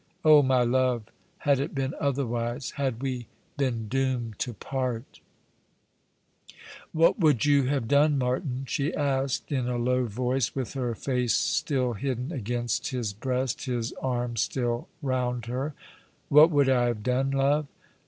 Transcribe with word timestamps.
Oh, 0.25 0.41
my 0.41 0.63
love, 0.63 1.03
had 1.37 1.59
it 1.59 1.75
been 1.75 1.93
otherwise 1.99 2.73
I 2.75 2.81
Had 2.81 3.03
we 3.03 3.27
been 3.55 3.87
doomed 3.87 4.39
to 4.39 4.51
part!"" 4.51 5.19
What 6.91 7.19
would 7.19 7.45
you 7.45 7.65
have 7.67 7.87
done, 7.87 8.17
Martin?" 8.17 8.63
she 8.67 8.95
asked, 8.95 9.51
in 9.51 9.67
a 9.67 9.77
low 9.77 10.05
voice, 10.05 10.55
with 10.55 10.73
her 10.73 10.95
face 10.95 11.35
still 11.35 11.93
hidden 11.93 12.31
against 12.31 12.87
his 12.87 13.13
breast, 13.13 13.65
his 13.65 13.93
arms 14.01 14.41
still 14.41 14.87
round 15.03 15.45
her. 15.45 15.75
"What 16.29 16.49
would 16.49 16.67
I 16.67 16.87
have 16.87 17.03
done, 17.03 17.29
love? 17.29 17.67